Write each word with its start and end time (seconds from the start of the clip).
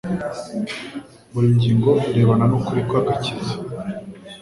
Buri 1.31 1.47
ngingo 1.57 1.91
irebana 2.09 2.45
n’ukuri 2.49 2.81
kw’agakiza 2.87 3.53